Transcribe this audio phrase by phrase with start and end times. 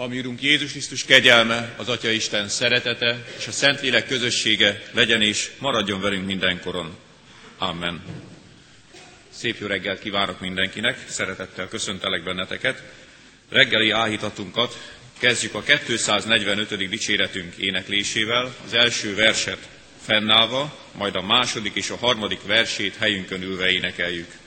[0.00, 5.50] Ami Urunk Jézus Krisztus kegyelme, az Atya Isten szeretete és a Szentlélek közössége legyen és
[5.58, 6.96] maradjon velünk mindenkoron.
[7.58, 8.02] Amen.
[9.30, 12.82] Szép jó reggelt kívánok mindenkinek, szeretettel köszöntelek benneteket.
[13.48, 16.88] Reggeli áhítatunkat kezdjük a 245.
[16.88, 19.68] dicséretünk éneklésével, az első verset
[20.02, 24.39] fennállva, majd a második és a harmadik versét helyünkön ülve énekeljük.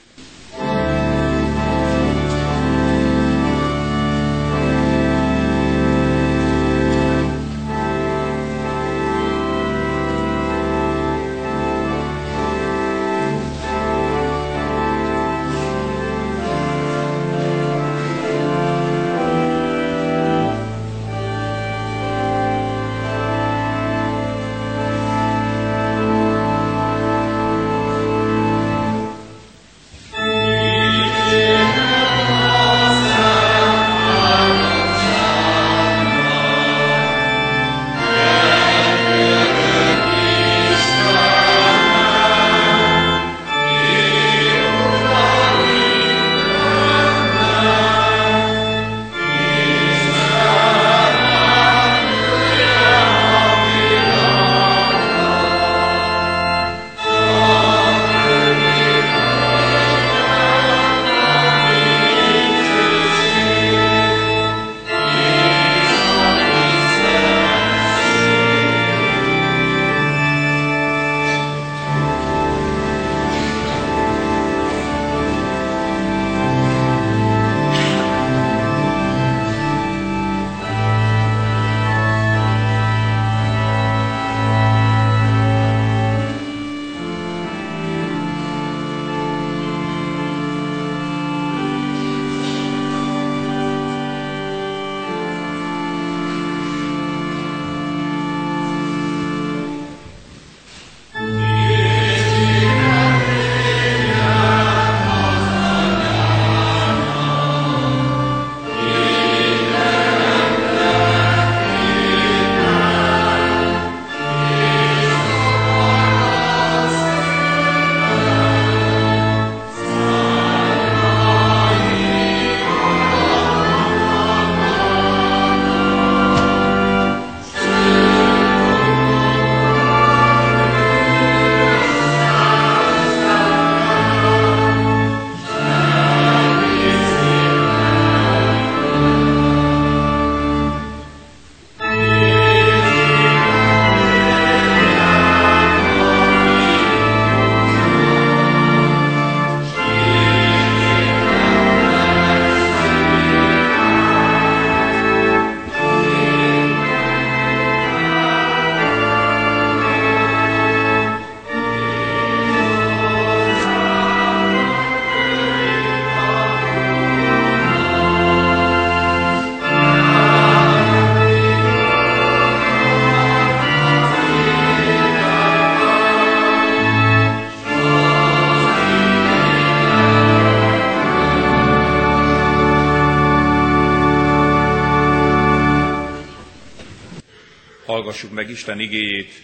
[188.14, 189.42] Hallgassuk meg Isten igéjét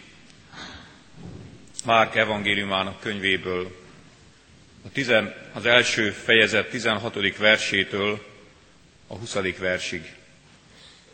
[1.85, 3.81] Márk evangéliumának könyvéből,
[4.85, 7.37] a tizen, az első fejezet 16.
[7.37, 8.25] versétől
[9.07, 9.37] a 20.
[9.59, 10.15] versig.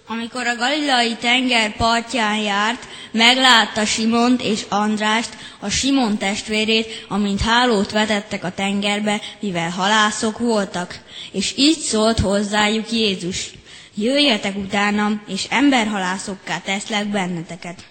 [0.06, 7.90] Amikor a galilai tenger partján járt, meglátta Simont és Andrást, a Simon testvérét, amint hálót
[7.90, 10.98] vetettek a tengerbe, mivel halászok voltak.
[11.32, 13.50] És így szólt hozzájuk Jézus.
[13.98, 17.84] Jöjjetek utánam, és emberhalászokká teszlek benneteket.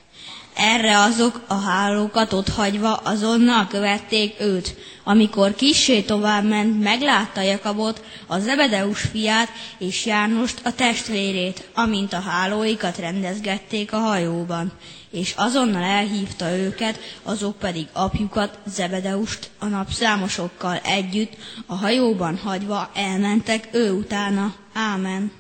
[0.55, 4.75] Erre azok a hálókat otthagyva azonnal követték őt.
[5.03, 12.19] Amikor kissé tovább ment, meglátta Jakabot, a Zebedeus fiát és Jánost a testvérét, amint a
[12.19, 14.71] hálóikat rendezgették a hajóban.
[15.11, 23.69] És azonnal elhívta őket, azok pedig apjukat, Zebedeust a napszámosokkal együtt, a hajóban hagyva elmentek
[23.71, 24.53] ő utána.
[24.73, 25.31] Ámen.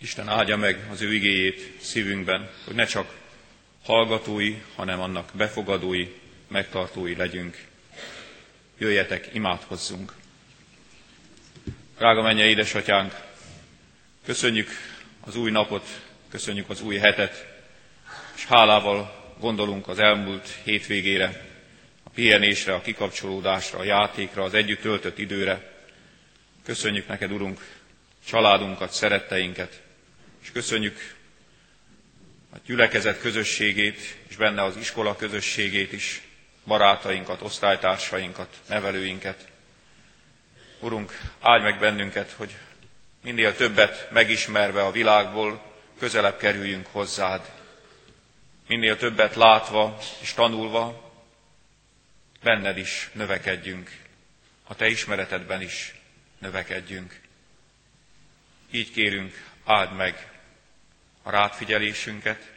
[0.00, 3.14] Isten áldja meg az ő igéjét szívünkben, hogy ne csak
[3.84, 6.06] hallgatói, hanem annak befogadói,
[6.48, 7.56] megtartói legyünk.
[8.78, 10.12] Jöjjetek, imádkozzunk!
[11.96, 13.14] Drága menje édesatyánk,
[14.24, 14.68] köszönjük
[15.20, 15.86] az új napot,
[16.30, 17.46] köszönjük az új hetet,
[18.36, 21.46] és hálával gondolunk az elmúlt hétvégére,
[22.02, 25.72] a pihenésre, a kikapcsolódásra, a játékra, az együtt töltött időre.
[26.64, 27.60] Köszönjük neked, Urunk,
[28.26, 29.82] családunkat, szeretteinket,
[30.48, 31.14] és köszönjük
[32.52, 36.22] a gyülekezet közösségét, és benne az iskola közösségét is,
[36.66, 39.48] barátainkat, osztálytársainkat, nevelőinket.
[40.80, 42.56] Urunk, áldj meg bennünket, hogy
[43.22, 45.62] minél többet megismerve a világból,
[45.98, 47.52] közelebb kerüljünk hozzád.
[48.66, 51.12] Minél többet látva és tanulva,
[52.42, 53.90] benned is növekedjünk,
[54.66, 55.94] a te ismeretedben is
[56.38, 57.20] növekedjünk.
[58.70, 60.37] Így kérünk, áld meg
[61.22, 62.52] a rátfigyelésünket,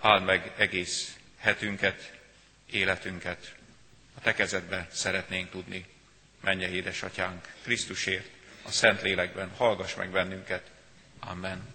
[0.00, 2.12] áld meg egész hetünket,
[2.70, 3.54] életünket.
[4.16, 5.86] A te kezedbe szeretnénk tudni,
[6.40, 8.26] menje édesatyánk, Krisztusért,
[8.62, 10.70] a Szent Lélekben, hallgass meg bennünket.
[11.20, 11.74] Amen.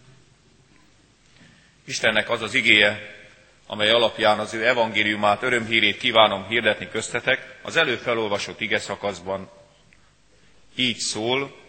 [1.85, 3.15] Istennek az az igéje,
[3.65, 9.51] amely alapján az ő evangéliumát, örömhírét kívánom hirdetni köztetek, az elő felolvasott ige szakaszban
[10.75, 11.59] így szól,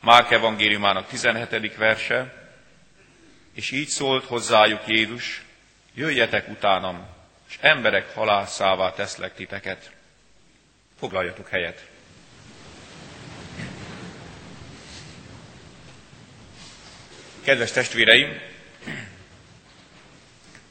[0.00, 1.76] Márk evangéliumának 17.
[1.76, 2.39] verse,
[3.54, 5.44] és így szólt hozzájuk Jézus,
[5.94, 7.06] jöjjetek utánam,
[7.48, 9.90] és emberek halászává teszlek titeket.
[10.98, 11.86] Foglaljatok helyet.
[17.44, 18.40] Kedves testvéreim,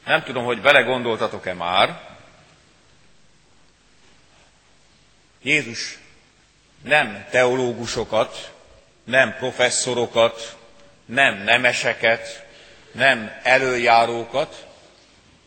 [0.04, 2.08] nem tudom, hogy vele gondoltatok-e már,
[5.42, 5.98] Jézus
[6.82, 8.54] nem teológusokat,
[9.04, 10.58] nem professzorokat,
[11.04, 12.46] nem nemeseket,
[12.92, 14.66] nem előjárókat,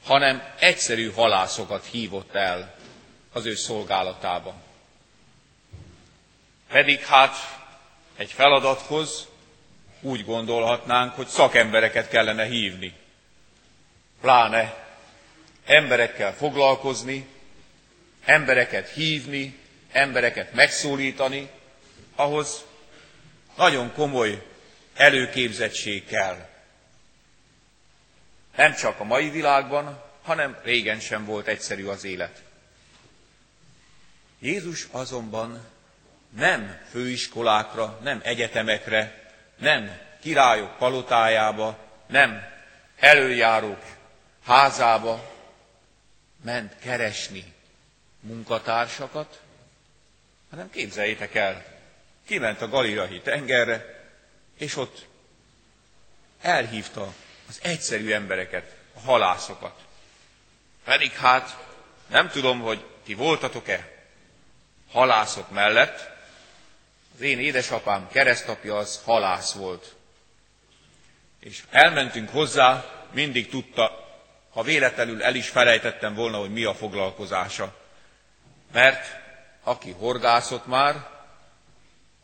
[0.03, 2.75] hanem egyszerű halászokat hívott el
[3.33, 4.55] az ő szolgálatába.
[6.69, 7.35] Pedig hát
[8.17, 9.27] egy feladathoz
[10.01, 12.93] úgy gondolhatnánk, hogy szakembereket kellene hívni.
[14.21, 14.75] Pláne
[15.65, 17.27] emberekkel foglalkozni,
[18.25, 19.57] embereket hívni,
[19.91, 21.49] embereket megszólítani,
[22.15, 22.65] ahhoz
[23.57, 24.43] nagyon komoly
[24.95, 26.52] előképzettség kell.
[28.63, 32.41] Nem csak a mai világban, hanem régen sem volt egyszerű az élet.
[34.39, 35.65] Jézus azonban
[36.29, 41.77] nem főiskolákra, nem egyetemekre, nem királyok palotájába,
[42.07, 42.43] nem
[42.99, 43.83] előjárók
[44.43, 45.33] házába
[46.43, 47.53] ment keresni
[48.19, 49.41] munkatársakat,
[50.49, 51.65] hanem képzeljétek el,
[52.25, 54.05] kiment a Galileai tengerre,
[54.57, 55.07] és ott
[56.41, 57.13] elhívta
[57.53, 59.79] az egyszerű embereket, a halászokat.
[60.83, 61.57] Pedig hát
[62.07, 64.05] nem tudom, hogy ti voltatok-e
[64.91, 66.09] halászok mellett,
[67.15, 69.95] az én édesapám keresztapja az halász volt.
[71.39, 74.07] És elmentünk hozzá, mindig tudta,
[74.49, 77.75] ha véletlenül el is felejtettem volna, hogy mi a foglalkozása.
[78.71, 79.05] Mert
[79.63, 81.09] aki horgászott már,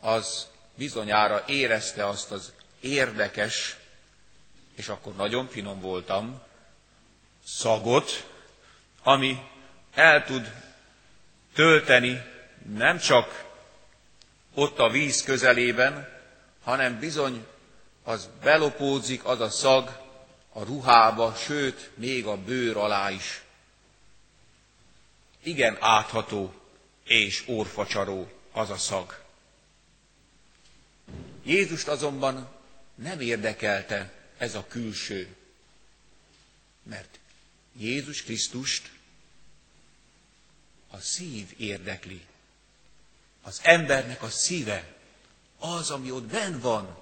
[0.00, 3.76] az bizonyára érezte azt az érdekes,
[4.80, 6.40] és akkor nagyon finom voltam,
[7.44, 8.26] szagot,
[9.02, 9.38] ami
[9.94, 10.52] el tud
[11.54, 12.22] tölteni
[12.74, 13.48] nem csak
[14.54, 16.08] ott a víz közelében,
[16.62, 17.46] hanem bizony
[18.02, 20.00] az belopódzik az a szag
[20.52, 23.42] a ruhába, sőt, még a bőr alá is.
[25.42, 26.54] Igen átható
[27.04, 29.18] és orfacsaró az a szag.
[31.44, 32.48] Jézust azonban
[32.94, 35.36] nem érdekelte ez a külső,
[36.82, 37.18] mert
[37.76, 38.90] Jézus Krisztust
[40.90, 42.26] a szív érdekli.
[43.42, 44.94] Az embernek a szíve,
[45.58, 46.98] az, ami ott benn van,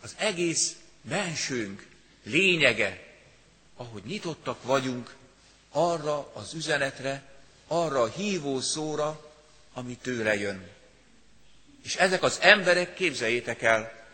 [0.00, 1.86] az egész bensőnk
[2.22, 3.16] lényege,
[3.76, 5.16] ahogy nyitottak vagyunk
[5.70, 9.32] arra az üzenetre, arra a hívó szóra,
[9.72, 10.70] ami tőle jön.
[11.82, 14.06] És ezek az emberek, képzeljétek el,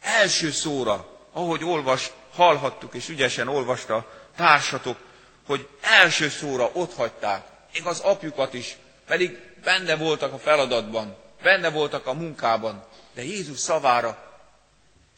[0.00, 4.98] első szóra, ahogy olvas, hallhattuk és ügyesen olvasta társatok,
[5.46, 8.76] hogy első szóra ott hagyták, még az apjukat is,
[9.06, 14.38] pedig benne voltak a feladatban, benne voltak a munkában, de Jézus szavára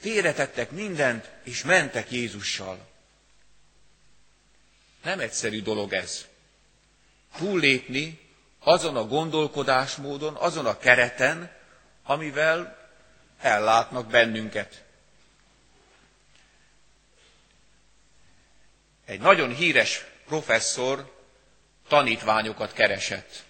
[0.01, 2.79] félretettek mindent, és mentek Jézussal.
[5.03, 6.27] Nem egyszerű dolog ez.
[7.37, 8.21] Túllépni
[8.61, 11.51] azon a gondolkodásmódon, azon a kereten,
[12.05, 12.77] amivel
[13.41, 14.87] ellátnak bennünket.
[19.09, 21.15] Egy nagyon híres professzor
[21.88, 23.43] tanítványokat keresett.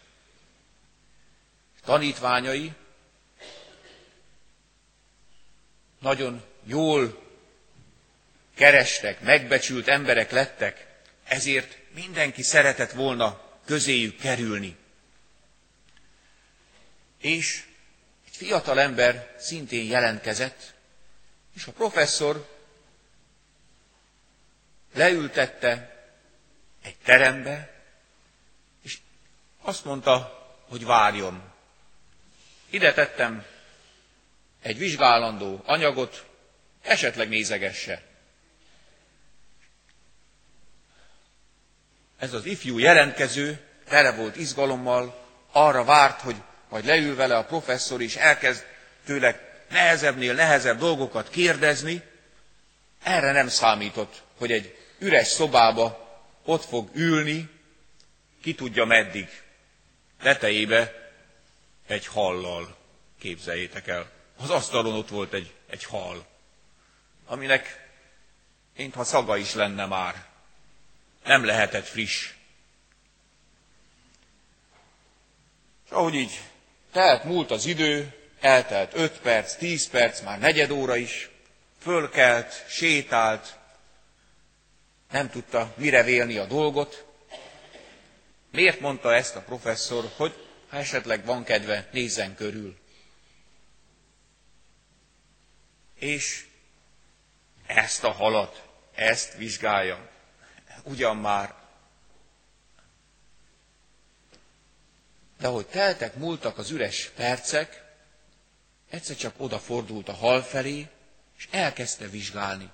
[1.84, 2.72] Tanítványai
[6.00, 7.22] nagyon jól
[8.54, 10.86] kerestek, megbecsült emberek lettek,
[11.24, 14.76] ezért mindenki szeretett volna közéjük kerülni.
[17.20, 17.64] És
[18.26, 20.74] egy fiatal ember szintén jelentkezett,
[21.54, 22.57] És a professzor
[24.94, 25.96] leültette
[26.82, 27.70] egy terembe,
[28.82, 28.98] és
[29.62, 31.52] azt mondta, hogy várjon.
[32.70, 33.44] Ide tettem
[34.62, 36.26] egy vizsgálandó anyagot,
[36.82, 38.02] esetleg nézegesse.
[42.18, 46.36] Ez az ifjú jelentkező tele volt izgalommal, arra várt, hogy
[46.68, 48.64] majd leül vele a professzor, és elkezd
[49.04, 52.02] tőle nehezebbnél nehezebb dolgokat kérdezni.
[53.02, 56.08] Erre nem számított, hogy egy üres szobába
[56.44, 57.48] ott fog ülni,
[58.42, 59.42] ki tudja meddig,
[60.22, 61.12] tetejébe
[61.86, 62.76] egy hallal,
[63.18, 64.10] képzeljétek el.
[64.36, 66.26] Az asztalon ott volt egy, egy hal,
[67.26, 67.88] aminek
[68.76, 70.26] mintha szaga is lenne már.
[71.24, 72.32] Nem lehetett friss.
[75.84, 76.40] És ahogy így
[76.92, 81.30] telt, múlt az idő, eltelt öt perc, tíz perc, már negyed óra is,
[81.82, 83.57] fölkelt, sétált,
[85.10, 87.06] nem tudta mire vélni a dolgot.
[88.50, 92.78] Miért mondta ezt a professzor, hogy ha esetleg van kedve, nézzen körül.
[95.94, 96.46] És
[97.66, 100.08] ezt a halat, ezt vizsgálja.
[100.82, 101.54] Ugyan már.
[105.38, 107.84] De ahogy teltek, múltak az üres percek,
[108.90, 110.88] egyszer csak odafordult a hal felé,
[111.36, 112.70] és elkezdte vizsgálni.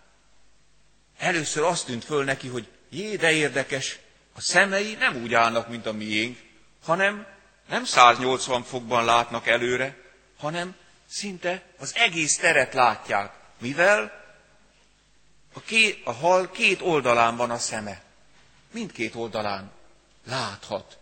[1.18, 3.99] Először azt tűnt föl neki, hogy jé, de érdekes,
[4.35, 6.38] a szemei nem úgy állnak, mint a miénk,
[6.85, 7.26] hanem
[7.68, 9.97] nem 180 fokban látnak előre,
[10.38, 10.76] hanem
[11.09, 14.23] szinte az egész teret látják, mivel
[15.52, 18.02] a, két, a hal két oldalán van a szeme.
[18.73, 19.71] Mindkét oldalán
[20.26, 20.99] láthat.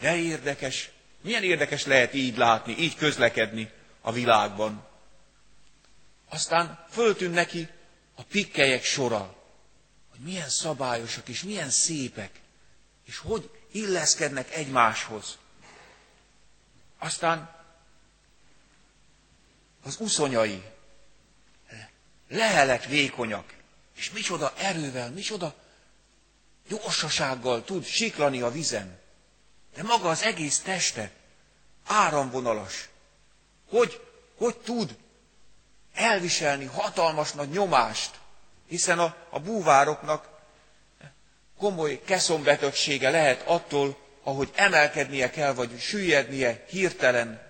[0.00, 3.70] De érdekes, milyen érdekes lehet így látni, így közlekedni
[4.00, 4.86] a világban.
[6.28, 7.68] Aztán föltűn neki
[8.14, 9.36] a pikkelyek sora,
[10.10, 12.40] hogy milyen szabályosak és milyen szépek,
[13.04, 15.38] és hogy illeszkednek egymáshoz.
[16.98, 17.54] Aztán
[19.82, 20.62] az uszonyai
[22.28, 23.54] lehelet vékonyak,
[23.96, 25.54] és micsoda erővel, micsoda
[26.68, 28.98] gyorsasággal tud siklani a vizen.
[29.74, 31.10] De maga az egész teste
[31.86, 32.88] áramvonalas.
[33.68, 34.00] Hogy,
[34.36, 34.96] hogy tud
[36.02, 38.10] elviselni hatalmas nagy nyomást,
[38.68, 40.28] hiszen a, a búvároknak
[41.58, 47.40] komoly keszombetegsége lehet attól, ahogy emelkednie kell, vagy süllyednie hirtelen.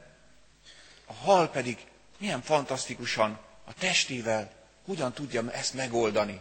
[1.07, 1.79] A hal pedig
[2.19, 4.51] milyen fantasztikusan a testével
[4.87, 6.41] hogyan tudja ezt megoldani.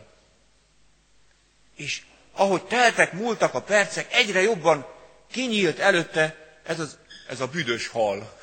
[1.75, 2.01] És
[2.33, 4.85] ahogy teltek, múltak a percek, egyre jobban
[5.31, 6.97] kinyílt előtte ez, az,
[7.29, 8.39] ez a büdös hal.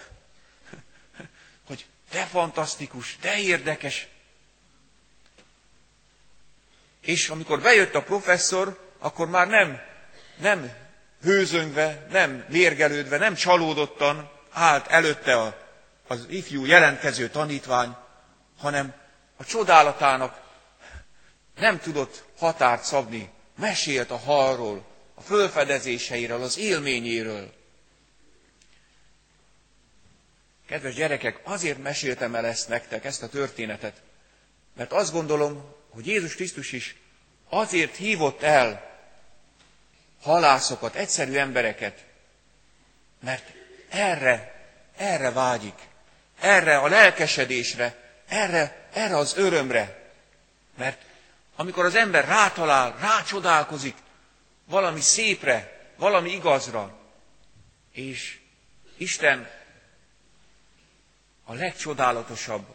[2.11, 4.07] De fantasztikus, de érdekes.
[7.01, 9.81] És amikor bejött a professzor, akkor már nem,
[10.41, 10.73] nem
[11.23, 15.57] hőzöngve, nem mérgelődve, nem csalódottan állt előtte a,
[16.07, 17.97] az ifjú jelentkező tanítvány,
[18.59, 18.95] hanem
[19.37, 20.41] a csodálatának
[21.57, 24.85] nem tudott határt szabni, mesélt a halról,
[25.15, 27.53] a fölfedezéseiről, az élményéről.
[30.69, 34.03] Kedves gyerekek, azért meséltem el ezt nektek, ezt a történetet,
[34.77, 36.97] mert azt gondolom, hogy Jézus Krisztus is
[37.49, 38.97] azért hívott el
[40.23, 42.05] halászokat, egyszerű embereket,
[43.21, 43.53] mert
[43.89, 44.65] erre,
[44.97, 45.79] erre vágyik,
[46.41, 47.97] erre a lelkesedésre,
[48.29, 50.13] erre, erre az örömre.
[50.77, 51.03] Mert
[51.57, 53.97] amikor az ember rátalál, rácsodálkozik
[54.65, 56.99] valami szépre, valami igazra,
[57.93, 58.39] és
[58.97, 59.58] Isten
[61.51, 62.75] a legcsodálatosabb,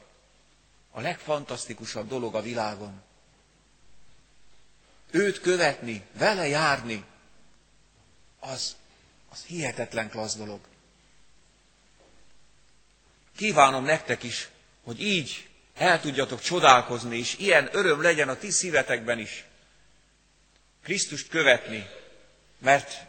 [0.92, 3.02] a legfantasztikusabb dolog a világon.
[5.12, 7.04] Őt követni, vele járni,
[8.40, 8.76] az,
[9.30, 10.60] az hihetetlen klassz dolog.
[13.36, 14.50] Kívánom nektek is,
[14.84, 19.46] hogy így el tudjatok csodálkozni, és ilyen öröm legyen a ti szívetekben is.
[20.84, 21.90] Krisztust követni,
[22.60, 23.06] mert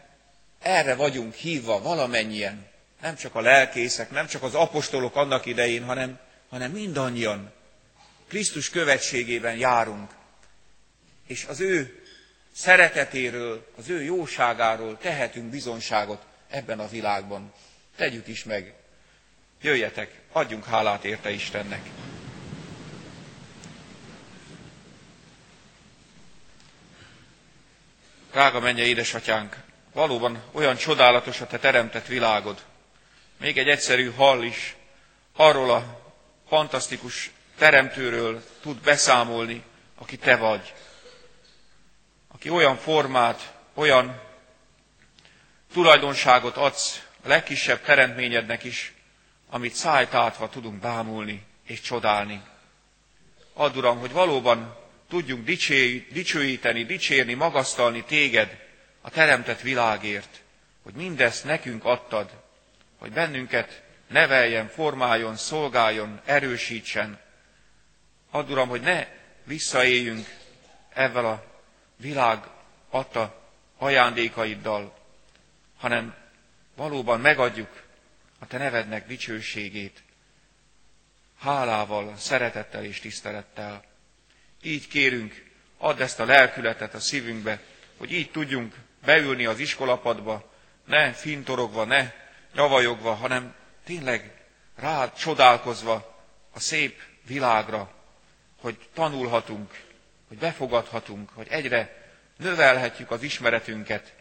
[0.60, 2.72] erre vagyunk hívva valamennyien.
[3.04, 6.18] Nem csak a lelkészek, nem csak az apostolok annak idején, hanem,
[6.48, 7.52] hanem mindannyian.
[8.28, 10.10] Krisztus követségében járunk.
[11.26, 12.02] És az ő
[12.52, 17.52] szeretetéről, az ő jóságáról tehetünk bizonságot ebben a világban.
[17.96, 18.74] Tegyük is meg.
[19.62, 21.82] Jöjjetek, adjunk hálát érte Istennek.
[28.30, 29.56] Drága menje édesatyánk,
[29.92, 32.64] valóban olyan csodálatos a te teremtett világod.
[33.38, 34.76] Még egy egyszerű hall is
[35.36, 36.00] arról a
[36.48, 39.62] fantasztikus teremtőről tud beszámolni,
[39.98, 40.74] aki te vagy.
[42.28, 44.20] Aki olyan formát, olyan
[45.72, 48.92] tulajdonságot adsz a legkisebb teremtményednek is,
[49.50, 52.42] amit szájt átva tudunk bámulni és csodálni.
[53.52, 54.76] Add, Uram, hogy valóban
[55.08, 55.44] tudjunk
[56.12, 58.58] dicsőíteni, dicsérni, magasztalni téged
[59.00, 60.40] a teremtett világért,
[60.82, 62.30] hogy mindezt nekünk adtad,
[62.98, 67.20] hogy bennünket neveljen, formáljon, szolgáljon, erősítsen.
[68.30, 69.06] Add, Uram, hogy ne
[69.44, 70.26] visszaéljünk
[70.88, 71.44] ezzel a
[71.96, 72.44] világ
[72.90, 73.42] adta
[73.78, 74.98] ajándékaiddal,
[75.78, 76.14] hanem
[76.76, 77.82] valóban megadjuk
[78.38, 80.02] a Te nevednek dicsőségét,
[81.38, 83.84] hálával, szeretettel és tisztelettel.
[84.62, 87.60] Így kérünk, add ezt a lelkületet a szívünkbe,
[87.96, 88.74] hogy így tudjunk
[89.04, 90.52] beülni az iskolapadba,
[90.84, 92.12] ne fintorogva, ne
[92.54, 94.44] nyavajogva, hanem tényleg
[94.76, 97.92] rád csodálkozva a szép világra,
[98.60, 99.82] hogy tanulhatunk,
[100.28, 102.02] hogy befogadhatunk, hogy egyre
[102.36, 104.14] növelhetjük az ismeretünket,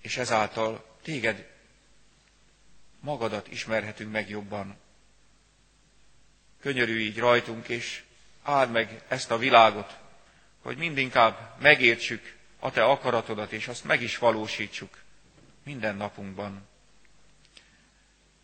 [0.00, 1.48] és ezáltal téged
[3.00, 4.76] magadat ismerhetünk meg jobban.
[6.60, 8.02] Könyörű így rajtunk, és
[8.42, 9.98] áld meg ezt a világot,
[10.62, 15.03] hogy mindinkább megértsük a te akaratodat, és azt meg is valósítsuk
[15.64, 16.68] minden napunkban.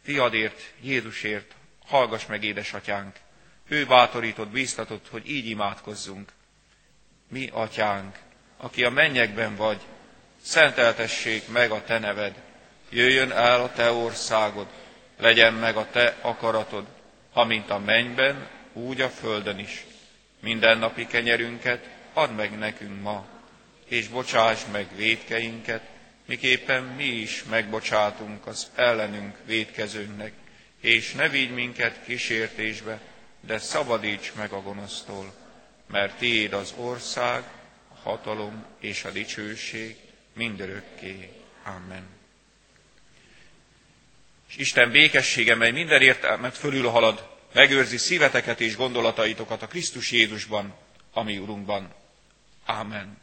[0.03, 1.55] Fiadért, Jézusért,
[1.87, 3.17] hallgass meg, édesatyánk!
[3.69, 6.33] Ő bátorított, bíztatott, hogy így imádkozzunk.
[7.29, 8.19] Mi, atyánk,
[8.57, 9.81] aki a mennyekben vagy,
[10.43, 12.43] szenteltessék meg a te neved,
[12.89, 14.67] jöjjön el a te országod,
[15.17, 16.87] legyen meg a te akaratod,
[17.33, 19.85] amint a mennyben, úgy a földön is.
[20.41, 23.27] Minden napi kenyerünket add meg nekünk ma,
[23.85, 25.83] és bocsáss meg védkeinket,
[26.31, 30.33] miképpen mi is megbocsátunk az ellenünk védkezőnknek,
[30.81, 33.01] és ne vigy minket kísértésbe,
[33.41, 35.35] de szabadíts meg a gonosztól,
[35.87, 37.43] mert tiéd az ország,
[37.95, 39.97] a hatalom és a dicsőség
[40.33, 41.33] mindörökké.
[41.65, 42.07] Amen.
[44.49, 50.75] És Isten békessége, mely minden értelmet fölülhalad, megőrzi szíveteket és gondolataitokat a Krisztus Jézusban,
[51.13, 51.95] ami Urunkban.
[52.67, 53.20] Amen.